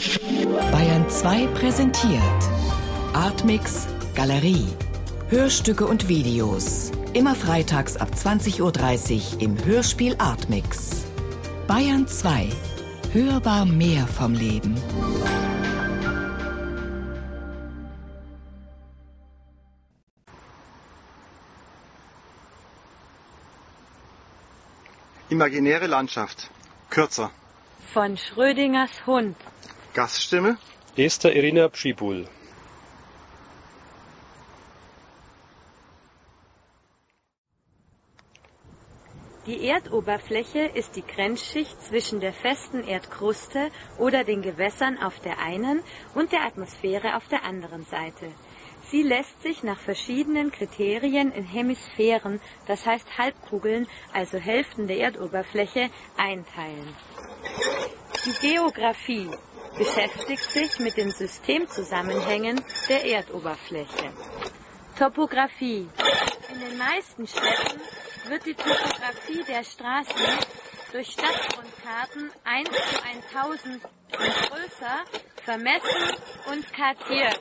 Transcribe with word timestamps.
Bayern 0.00 1.10
2 1.10 1.46
präsentiert 1.48 2.22
Artmix 3.12 3.86
Galerie. 4.14 4.66
Hörstücke 5.28 5.84
und 5.86 6.08
Videos. 6.08 6.90
Immer 7.12 7.34
freitags 7.34 7.98
ab 7.98 8.08
20.30 8.14 8.62
Uhr 8.62 9.42
im 9.42 9.62
Hörspiel 9.62 10.16
Artmix. 10.16 11.04
Bayern 11.66 12.06
2. 12.06 12.48
Hörbar 13.12 13.66
mehr 13.66 14.06
vom 14.06 14.32
Leben. 14.32 14.74
Imaginäre 25.28 25.88
Landschaft. 25.88 26.48
Kürzer. 26.88 27.30
Von 27.92 28.16
Schrödingers 28.16 28.90
Hund. 29.06 29.36
Gaststimme. 29.92 30.56
Esther 30.96 31.34
Irina 31.34 31.68
Pschibul. 31.68 32.28
Die 39.46 39.66
Erdoberfläche 39.66 40.60
ist 40.60 40.94
die 40.94 41.02
Grenzschicht 41.02 41.82
zwischen 41.82 42.20
der 42.20 42.32
festen 42.32 42.84
Erdkruste 42.86 43.72
oder 43.98 44.22
den 44.22 44.42
Gewässern 44.42 44.96
auf 44.96 45.18
der 45.18 45.40
einen 45.40 45.82
und 46.14 46.30
der 46.30 46.42
Atmosphäre 46.42 47.16
auf 47.16 47.26
der 47.26 47.42
anderen 47.42 47.84
Seite. 47.86 48.26
Sie 48.90 49.02
lässt 49.02 49.42
sich 49.42 49.64
nach 49.64 49.78
verschiedenen 49.78 50.52
Kriterien 50.52 51.32
in 51.32 51.44
Hemisphären, 51.44 52.40
das 52.68 52.86
heißt 52.86 53.18
Halbkugeln, 53.18 53.88
also 54.12 54.38
Hälften 54.38 54.86
der 54.86 54.98
Erdoberfläche, 54.98 55.90
einteilen. 56.16 56.94
Die 58.26 58.48
Geographie 58.48 59.30
beschäftigt 59.76 60.50
sich 60.50 60.78
mit 60.78 60.96
den 60.96 61.10
Systemzusammenhängen 61.10 62.60
der 62.88 63.04
Erdoberfläche. 63.04 64.12
Topographie. 64.98 65.88
In 66.52 66.60
den 66.60 66.78
meisten 66.78 67.26
Städten 67.26 67.80
wird 68.28 68.44
die 68.44 68.54
Topographie 68.54 69.42
der 69.48 69.64
Straßen 69.64 70.14
durch 70.92 71.12
Stadtgrundkarten 71.12 72.30
1 72.44 72.68
zu 72.68 73.36
1000 73.38 73.74
und 73.74 74.50
größer 74.50 75.04
vermessen 75.44 76.16
und 76.50 76.72
kartiert. 76.72 77.40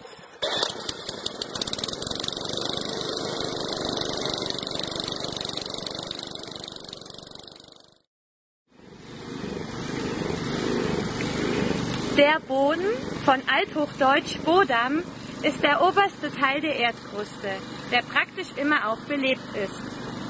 Der 12.30 12.42
Boden, 12.42 12.86
von 13.26 13.42
Althochdeutsch 13.48 14.38
Bodam, 14.46 15.02
ist 15.42 15.64
der 15.64 15.82
oberste 15.82 16.30
Teil 16.40 16.62
der 16.62 16.76
Erdkruste, 16.76 17.50
der 17.92 18.04
praktisch 18.04 18.50
immer 18.56 18.88
auch 18.88 19.00
belebt 19.08 19.42
ist. 19.56 19.74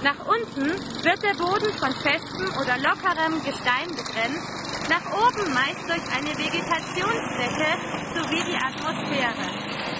Nach 0.01 0.15
unten 0.25 0.69
wird 1.03 1.21
der 1.21 1.35
Boden 1.35 1.67
von 1.77 1.91
festem 1.91 2.47
oder 2.55 2.77
lockerem 2.77 3.43
Gestein 3.43 3.89
begrenzt, 3.89 4.87
nach 4.87 5.11
oben 5.11 5.53
meist 5.53 5.83
durch 5.89 6.07
eine 6.15 6.31
Vegetationsdecke 6.39 7.69
sowie 8.15 8.43
die 8.47 8.55
Atmosphäre. 8.55 9.98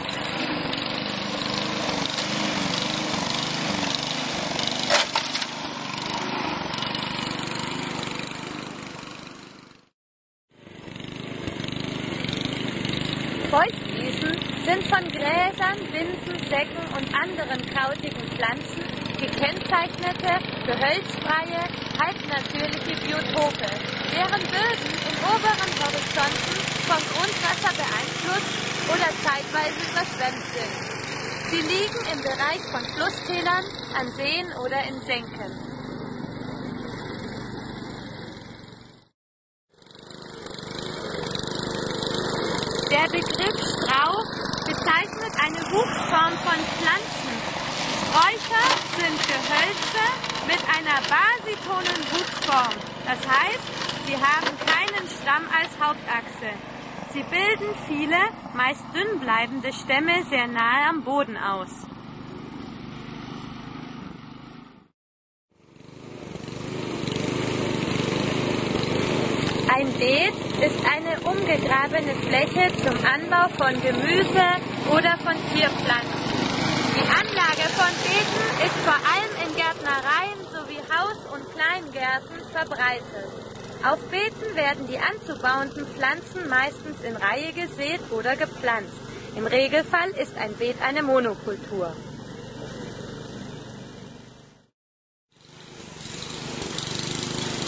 Feuchtwiesen 13.50 14.38
sind 14.64 14.83
von 14.83 15.03
Gräsern, 15.09 15.80
Binsen, 15.92 16.38
Säcken 16.50 16.86
und 16.95 17.09
anderen 17.16 17.66
krautigen 17.73 18.22
Pflanzen 18.30 18.86
gekennzeichnete, 19.17 20.37
gehölzfreie, 20.65 21.65
halbnatürliche 21.98 22.95
Biotope, 23.02 23.70
deren 24.14 24.43
Böden 24.54 24.92
in 25.02 25.17
oberen 25.26 25.73
Horizonten 25.82 26.55
vom 26.86 27.02
Grundwasser 27.09 27.73
beeinflusst 27.73 28.54
oder 28.88 29.09
zeitweise 29.26 29.82
überschwemmt 29.92 30.45
sind. 30.54 30.99
Sie 31.49 31.61
liegen 31.61 32.05
im 32.14 32.21
Bereich 32.21 32.61
von 32.71 32.86
Flusstälern, 32.93 33.65
an 33.98 34.11
Seen 34.11 34.45
oder 34.64 34.83
in 34.88 35.02
Senken. 35.02 35.70
Der 42.92 43.08
Begriff 43.08 43.59
Strauch 43.83 44.26
bezeichnet 44.65 45.29
eine 45.42 45.61
Wuchsform 45.72 46.33
von 46.44 46.60
Pflanzen. 46.76 47.33
Sträucher 48.02 48.66
sind 48.98 49.17
Gehölze 49.27 50.04
mit 50.48 50.61
einer 50.76 51.00
basitonen 51.08 52.00
Wuchsform. 52.11 52.73
Das 53.05 53.20
heißt, 53.27 53.70
sie 54.05 54.16
haben 54.16 54.52
keinen 54.66 55.08
Stamm 55.08 55.44
als 55.55 55.72
Hauptachse. 55.80 56.50
Sie 57.14 57.23
bilden 57.23 57.73
viele, 57.88 58.17
meist 58.54 58.83
dünn 58.94 59.20
bleibende 59.20 59.72
Stämme 59.73 60.23
sehr 60.30 60.48
nahe 60.48 60.89
am 60.89 61.04
Boden 61.04 61.38
aus. 61.38 61.70
Ein 69.79 69.93
Beet 69.93 70.35
ist 70.59 70.81
eine 70.83 71.15
umgegrabene 71.21 72.13
Fläche 72.27 72.67
zum 72.83 72.99
Anbau 72.99 73.47
von 73.55 73.81
Gemüse 73.81 74.43
oder 74.91 75.15
von 75.23 75.35
Tierpflanzen. 75.55 76.35
Die 76.97 77.07
Anlage 77.07 77.63
von 77.79 77.93
Beeten 78.03 78.43
ist 78.65 78.75
vor 78.83 78.99
allem 79.07 79.33
in 79.47 79.55
Gärtnereien 79.55 80.39
sowie 80.51 80.81
Haus- 80.91 81.31
und 81.33 81.45
Kleingärten 81.55 82.41
verbreitet. 82.51 83.31
Auf 83.89 83.99
Beeten 84.09 84.53
werden 84.57 84.85
die 84.89 84.99
anzubauenden 84.99 85.87
Pflanzen 85.87 86.49
meistens 86.49 87.01
in 87.01 87.15
Reihe 87.15 87.53
gesät 87.53 88.01
oder 88.11 88.35
gepflanzt. 88.35 88.99
Im 89.37 89.47
Regelfall 89.47 90.09
ist 90.09 90.37
ein 90.37 90.55
Beet 90.55 90.75
eine 90.85 91.03
Monokultur. 91.03 91.95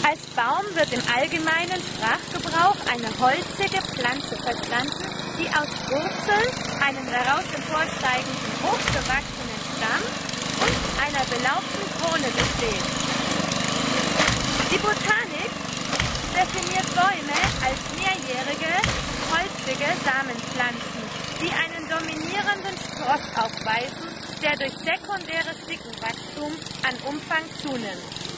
Als 0.02 0.18
Baum 0.34 0.66
wird 0.74 0.92
im 0.92 1.02
allgemeinen 1.14 1.78
Sprachgebrauch 1.78 2.74
eine 2.90 3.06
holzige 3.22 3.78
Pflanze 3.86 4.34
verstanden, 4.34 5.06
die 5.38 5.46
aus 5.46 5.70
Wurzeln, 5.86 6.50
einem 6.82 7.06
daraus 7.06 7.46
emporsteigenden, 7.54 8.50
hochgewachsenen 8.66 9.60
Stamm 9.78 10.02
und 10.58 10.76
einer 11.06 11.24
belaubten 11.30 11.86
Krone 12.02 12.28
besteht. 12.34 12.86
Die 14.74 14.82
Botanik 14.82 15.54
definiert 16.34 16.88
Bäume 16.98 17.38
als 17.62 17.78
mehrjährige, 17.94 18.74
holzige 19.30 19.86
Samenpflanzen, 20.02 21.02
die 21.38 21.52
einen 21.54 21.86
dominierenden 21.86 22.74
Spross 22.74 23.22
aufweisen, 23.38 24.10
der 24.42 24.56
durch 24.56 24.74
sekundäres 24.82 25.62
Dickenwachstum 25.70 26.52
an 26.82 26.96
Umfang 27.06 27.44
zunimmt. 27.62 28.31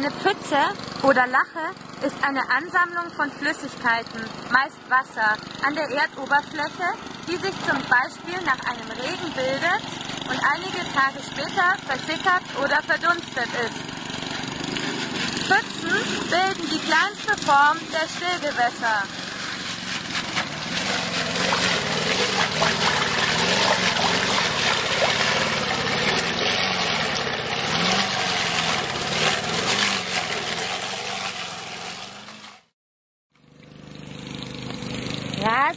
Eine 0.00 0.12
Pfütze 0.12 0.56
oder 1.02 1.26
Lache 1.26 1.76
ist 2.00 2.16
eine 2.24 2.40
Ansammlung 2.48 3.12
von 3.14 3.30
Flüssigkeiten, 3.30 4.24
meist 4.50 4.80
Wasser, 4.88 5.36
an 5.62 5.74
der 5.74 5.90
Erdoberfläche, 5.90 6.88
die 7.28 7.36
sich 7.36 7.52
zum 7.68 7.76
Beispiel 7.84 8.40
nach 8.46 8.58
einem 8.64 8.90
Regen 8.92 9.30
bildet 9.34 9.84
und 10.24 10.40
einige 10.40 10.80
Tage 10.96 11.20
später 11.20 11.76
versickert 11.84 12.44
oder 12.64 12.82
verdunstet 12.82 13.50
ist. 13.60 13.76
Pfützen 15.44 16.00
bilden 16.30 16.70
die 16.70 16.80
kleinste 16.80 17.36
Form 17.44 17.76
der 17.92 18.08
Stillgewässer. 18.08 19.04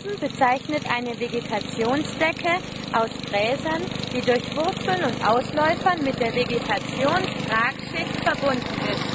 Rasen 0.04 0.20
bezeichnet 0.20 0.84
eine 0.90 1.18
Vegetationsdecke 1.20 2.58
aus 2.94 3.10
Gräsern, 3.26 3.82
die 4.14 4.22
durch 4.22 4.56
Wurzeln 4.56 5.04
und 5.04 5.26
Ausläufern 5.26 6.04
mit 6.04 6.20
der 6.20 6.34
Vegetationstragschicht 6.34 8.24
verbunden 8.24 8.80
ist. 8.92 9.06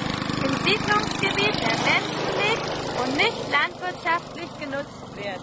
Im 0.44 0.52
Siedlungsgebiet 0.64 1.60
der 1.60 1.76
Menschen 1.84 2.28
lebt 2.40 2.66
und 3.02 3.16
nicht 3.16 3.44
landwirtschaftlich 3.50 4.50
genutzt 4.58 5.16
wird. 5.16 5.42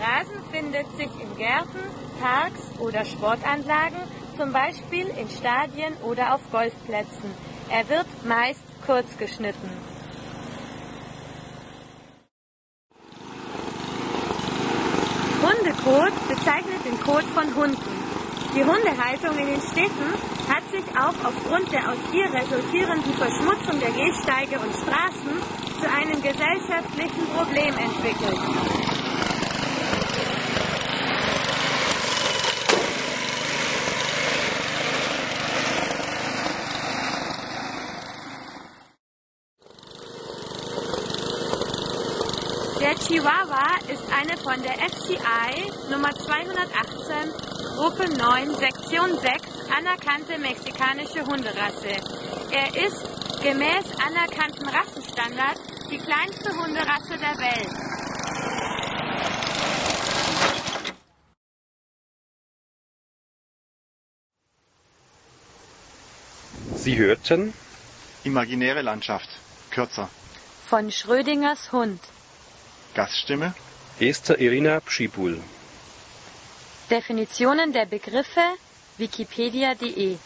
Rasen 0.00 0.42
findet 0.52 0.86
sich 0.96 1.10
in 1.20 1.36
Gärten, 1.36 1.82
Parks 2.20 2.62
oder 2.78 3.04
Sportanlagen, 3.04 4.02
zum 4.36 4.52
Beispiel 4.52 5.08
in 5.08 5.28
Stadien 5.28 5.94
oder 6.04 6.34
auf 6.34 6.40
Golfplätzen. 6.50 7.30
Er 7.70 7.88
wird 7.88 8.06
meist 8.24 8.62
kurz 8.86 9.18
geschnitten. 9.18 9.97
Hundekot 15.88 16.28
bezeichnet 16.28 16.84
den 16.84 17.00
Kot 17.00 17.24
von 17.34 17.54
Hunden. 17.54 17.78
Die 18.54 18.64
Hundehaltung 18.64 19.38
in 19.38 19.46
den 19.46 19.60
Städten 19.72 20.12
hat 20.48 20.62
sich 20.70 20.84
auch 20.96 21.14
aufgrund 21.24 21.72
der 21.72 21.90
aus 21.90 21.98
ihr 22.12 22.26
resultierenden 22.32 23.14
Verschmutzung 23.14 23.80
der 23.80 23.90
Gehsteige 23.92 24.58
und 24.58 24.72
Straßen 24.74 25.32
zu 25.80 25.90
einem 25.90 26.20
gesellschaftlichen 26.20 27.26
Problem 27.34 27.74
entwickelt. 27.78 29.07
Der 42.88 42.96
Chihuahua 42.96 43.76
ist 43.92 44.10
eine 44.10 44.34
von 44.38 44.62
der 44.62 44.72
FCI 44.72 45.90
Nummer 45.90 46.10
218 46.10 47.32
Gruppe 47.76 48.08
9 48.16 48.54
Sektion 48.54 49.10
6 49.10 49.26
anerkannte 49.76 50.38
mexikanische 50.38 51.20
Hunderasse. 51.26 52.00
Er 52.50 52.74
ist 52.86 53.04
gemäß 53.42 53.84
anerkannten 54.02 54.66
Rassenstandards 54.70 55.60
die 55.90 55.98
kleinste 55.98 56.50
Hunderasse 56.56 57.18
der 57.18 57.36
Welt. 57.36 57.68
Sie 66.74 66.96
hörten 66.96 67.52
Imaginäre 68.24 68.80
Landschaft. 68.80 69.28
Kürzer. 69.70 70.08
Von 70.66 70.90
Schrödingers 70.90 71.70
Hund. 71.70 72.00
Gaststimme. 72.98 73.54
Esther 74.00 74.36
Irina 74.40 74.80
Pschipul. 74.80 75.40
Definitionen 76.90 77.72
der 77.72 77.86
Begriffe 77.86 78.46
wikipedia.de 78.96 80.16